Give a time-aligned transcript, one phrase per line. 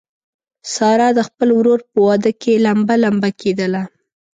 [0.73, 3.83] ساره د خپل ورور په واده کې لمبه لمبه کېدله.